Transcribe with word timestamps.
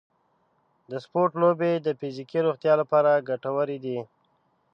د 0.89 0.91
سپورټ 1.03 1.31
لوبې 1.41 1.71
د 1.85 1.87
فزیکي 1.99 2.39
روغتیا 2.45 2.73
لپاره 2.81 3.23
ګټورې 3.29 3.77
دي. 3.85 3.99